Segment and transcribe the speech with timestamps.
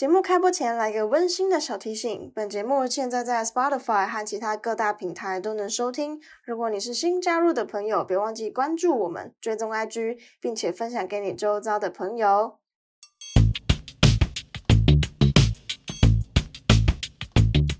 [0.00, 6.18] 节目开播前来个温馨的小提醒：本节目现在在 Spotify 和其他各大平台都能收听。
[6.42, 12.54] 如果你是新加入的朋友，别忘记关注我们，追踪 IG，并且分享给你周遭的朋友。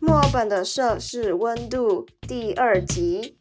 [0.03, 3.39] 墨尔本的摄氏温度第二集。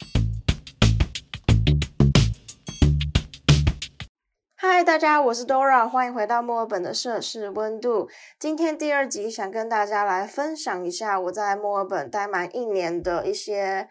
[4.62, 8.10] 嗨，大家，我是 Dora，欢迎回到墨尔本的摄氏温度。
[8.38, 13.87] 今天第二集想跟大家来分享一下我在墨尔本待满一年的一些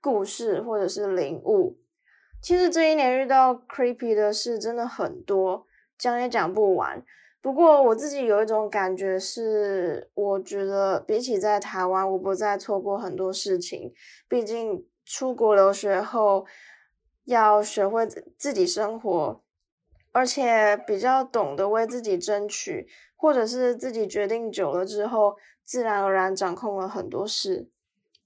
[0.00, 1.76] 故事或者是领悟。
[2.40, 5.66] 其实这一年遇到 creepy 的事真的很多，
[5.98, 7.04] 讲也讲不完。
[7.42, 13.92] 不过我自己有一种感觉是，我觉得比起在台湾，我不再错过很多事情。
[14.26, 16.46] 毕竟出国留学后，
[17.26, 19.42] 要学会自己生活。
[20.12, 27.68] 而且比较懂得为自己争取，或者是自己决定久了之后，自然而然掌控了很多事。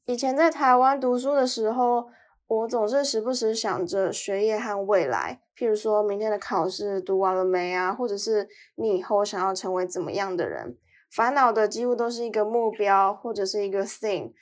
[0.04, 2.08] 以前在台湾读书的时候，
[2.46, 10.76] 我总是时不时想着学业和未来，譬如说明天的考试读完了没啊，或者是你以后想要成为怎么样的人，
[11.10, 14.32] 烦恼的几乎都是一个目标或者是一个 thing，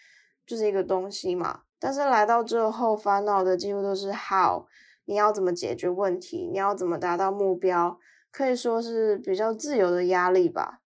[0.47, 1.63] 就是一个东西嘛。
[1.79, 4.67] 但是来到之后，烦恼的几乎都是 how。
[5.11, 6.49] 你要怎么解决问题？
[6.53, 7.99] 你要怎么达到目标？
[8.31, 10.83] 可以说是比较自由的压力吧。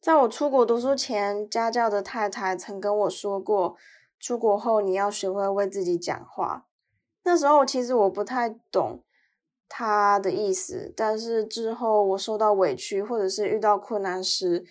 [0.00, 3.76] 在我出国读书前，家教的太太曾跟我说过，
[4.18, 6.66] 出国后你要学会为自己讲话。
[7.22, 9.04] 那时候其实我不太懂
[9.68, 14.64] 他的意思，但是之后我受到委屈或者是遇到困难时，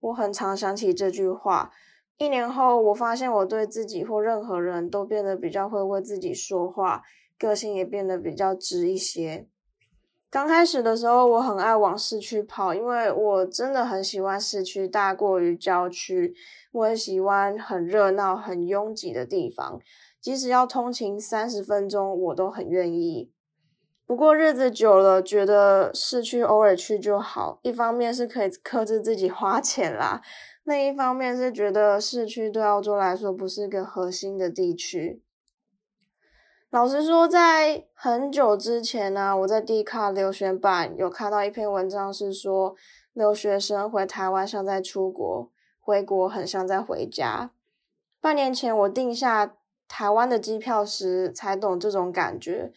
[0.00, 1.70] 我很常想起这句话。
[2.16, 7.02] 一年后，我发现我对自己或任何人都变得比较会为自己说话。
[7.42, 9.48] 个性也变得比较直一些。
[10.30, 16.32] 刚开始的时候，我很爱往市区跑，因为我真的很喜欢市区大过于郊区。
[16.70, 19.80] 我也喜欢很热闹、很拥挤的地方，
[20.20, 23.30] 即使要通勤三十分钟，我都很愿意。
[24.06, 27.58] 不过日子久了，觉得市区偶尔去就好。
[27.62, 30.22] 一方面是可以克制自己花钱啦，
[30.64, 35.20] 另一方面是觉得市区对澳洲来说不是一个核心的地区。
[36.72, 42.74] 老实说，在很久之前呢，我在 D 卡留学版有看到一篇文章，是说
[43.12, 47.50] 留学生回台湾像在出国，回国很像在回家。
[48.22, 49.54] 半年前我订下
[49.86, 52.72] 台湾的机票时，才懂这种感觉，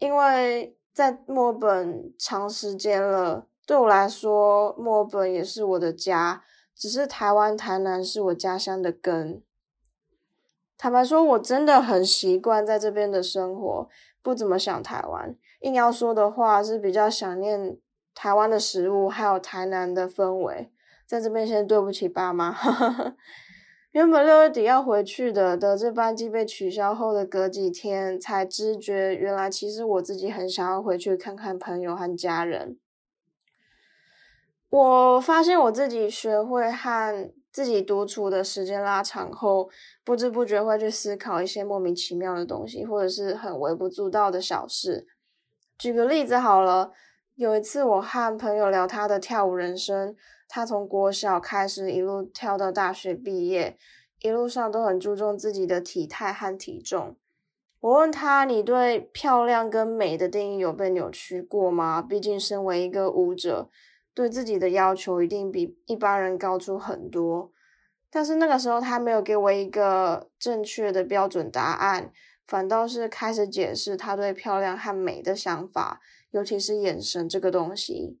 [0.00, 6.42] 因为在墨尔本长时间了，对我来说，墨尔本也是我的家，
[6.74, 9.40] 只是台湾台南是我家乡的根。
[10.78, 13.88] 坦白说，我真的很习惯在这边的生活，
[14.22, 15.34] 不怎么想台湾。
[15.60, 17.78] 硬要说的话，是比较想念
[18.14, 20.70] 台湾的食物，还有台南的氛围。
[21.06, 22.54] 在这边先对不起爸妈。
[23.92, 32.78] 原本六月底要回去的，得知班机被取消后的隔几天，才知觉原来其实我自己很想要回去看看朋友和家人。
[34.68, 37.32] 我发现我自己学会和。
[37.56, 39.70] 自己独处的时间拉长后，
[40.04, 45.06] 不知不觉会去思考一些莫名其妙的东西，或者是很微不足道的小事。
[45.78, 46.92] 举个例子好了，
[47.34, 50.14] 有一次我和朋友聊他的跳舞人生，
[50.46, 53.78] 他从国小开始一路跳到大学毕业，
[54.20, 57.16] 一路上都很注重自己的体态和体重。
[57.80, 63.70] 我问他：“你对漂亮跟美的定义有被扭曲过吗？”毕竟身为一个舞者。
[64.16, 67.52] 对自己的要求一定比一般人高出很多，
[68.08, 72.10] 但是那个时候他没有给我一个正确的标准答案，
[72.46, 76.00] 反倒是开始解释他对漂亮和美的想法，
[76.30, 78.18] 尤其是眼神这个东西。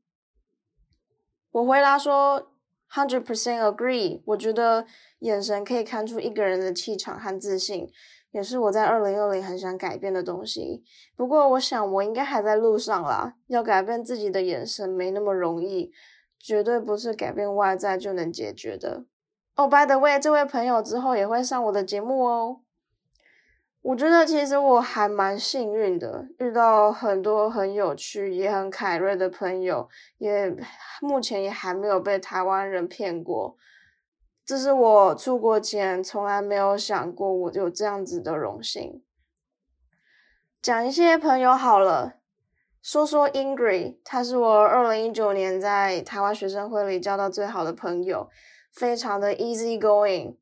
[1.50, 2.52] 我回答说
[2.90, 4.20] ，hundred percent agree。
[4.26, 4.84] 我觉得
[5.20, 7.90] 眼神可以看出一个人的气场和自信。
[8.36, 10.84] 也是我在二零二零很想改变的东西，
[11.16, 13.32] 不过我想我应该还在路上啦。
[13.46, 15.90] 要改变自己的眼神没那么容易，
[16.38, 19.06] 绝对不是改变外在就能解决的。
[19.54, 22.60] 哦，by the way，这位朋友之后也会上我的节目哦。
[23.80, 30.54] 我觉得其实我还蛮幸运的，遇到很多很有趣也很凯瑞的朋友，也
[31.00, 33.56] 目前也还没有被台湾人骗过。
[34.46, 39.02] 这是我出国前从来没有想过我有这样子的荣幸。
[40.62, 42.14] 讲一些朋友好了，
[42.80, 48.30] 说说 Ingrid，他是我二零一九年在台湾学生会里交到最好的朋友，
[48.72, 50.36] 非常的 easy going。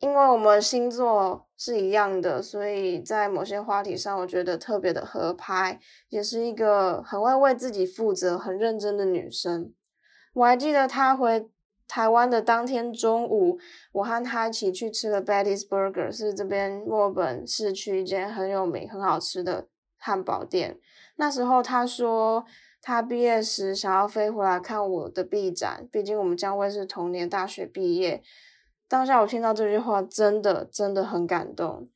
[0.00, 5.80] 因为我们星座是一样的，所以在某些话题上我觉得特别的合拍，
[6.10, 9.72] 也是一个很会为自己负责、很认真的女生。
[10.34, 11.50] 我还记得她回
[11.88, 13.58] 台湾的当天中午，
[13.92, 20.78] 我和他一起去吃了 Betty's Burger，是这边墨尔本市区一间很有名、很好吃的汉堡店。
[21.16, 22.44] 那时候他说
[22.80, 28.22] 他毕业时想要飞回来看我的毕展，毕竟我们将会是同年大学毕业。
[28.86, 31.88] 当下我听到这句话，真的真的很感动。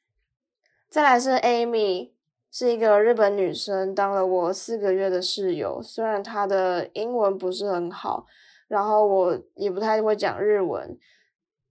[0.90, 2.12] 再来是 Amy，
[2.50, 5.80] 是一个日本女生，当了我四个月的室友。
[5.82, 8.26] 虽然她的英文不是很好，
[8.72, 10.98] 然后我也不太会讲日文，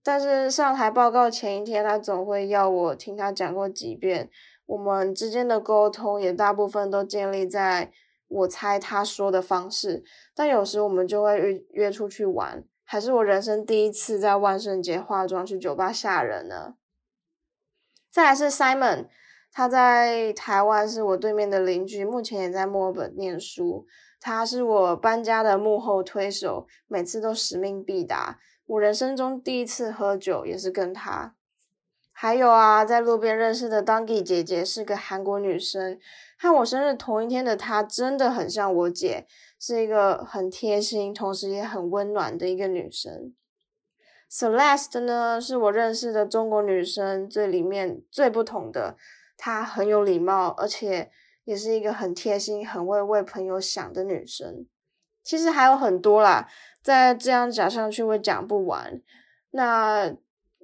[0.03, 4.29] 但是上台报告前一天，他总会要我听他讲过几遍。
[4.67, 7.91] 我们之间的沟通也大部分都建立在
[8.27, 10.03] 我猜他说的方式，
[10.35, 12.63] 但有时我们就会约约出去玩。
[12.83, 16.75] 还是我人生第一次在万圣节化妆去酒吧吓人呢。
[18.11, 19.07] 再来是 Simon，
[19.51, 23.87] 他在台湾是我对面的邻居，目前也在墨尔本念书。
[24.21, 28.39] 他是我搬家的幕后推手，每次都使命必达。
[28.67, 31.35] 我人生中第一次喝酒也是跟他。
[32.13, 35.99] 还有啊，在路边认识的 Donkey 姐姐是个韩国女生，
[36.37, 39.25] 和我生日同一天的她真的很像我姐。
[39.59, 43.35] 是一个很贴心，同时也很温暖的一个女生。
[44.27, 48.97] Celeste 呢，是我认识的中国女生最里面最不同的。
[49.37, 51.11] 她很有礼貌，而且
[51.43, 54.65] 也是一个很贴心、很会为朋友想的女生。
[55.23, 56.47] 其实还有很多啦，
[56.81, 59.01] 再这样讲上去会讲不完。
[59.51, 60.15] 那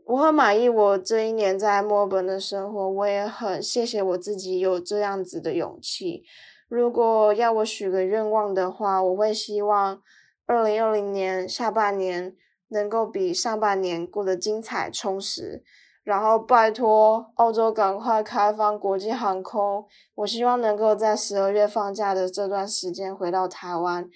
[0.05, 6.23] 我很满意我这一年在墨尔本的生活，我也很谢谢我自己有这样子的勇气。
[6.69, 10.01] 如果要我许个愿望的话，我会希望
[10.45, 12.35] 二零二零年下半年
[12.69, 15.63] 能够比上半年过得精彩充实。
[16.07, 24.09] 然后拜托澳洲赶快开放国际航空，我希望能够在十二月放假的这段时间回到台湾，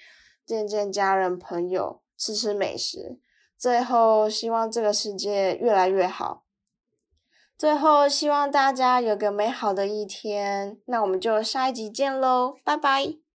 [0.46, 3.20] 见见家人朋友，吃吃美食。
[3.58, 6.46] 最后，希望这个世界越来越好。
[7.58, 10.80] 最后，希望大家有个美好的一天。
[10.86, 13.31] 那我们就下一集见喽，拜拜。